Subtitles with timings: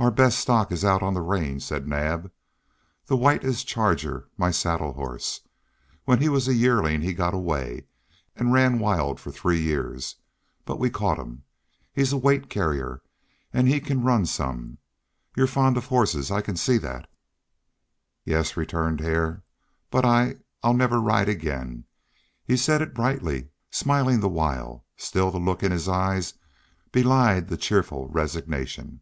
[0.00, 2.30] "Our best stock is out on the range," said Naab.
[3.06, 5.40] "The white is Charger, my saddle horse.
[6.04, 7.86] When he was a yearling he got away
[8.36, 10.14] and ran wild for three years.
[10.64, 11.42] But we caught him.
[11.92, 13.02] He's a weight carrier
[13.52, 14.78] and he can run some.
[15.36, 17.10] You're fond of a horse I can see that."
[18.24, 19.42] "Yes," returned Hare,
[19.90, 21.86] "but I I'll never ride again."
[22.44, 26.34] He said it brightly, smiling the while; still the look in his eyes
[26.92, 29.00] belied the cheerful resignation.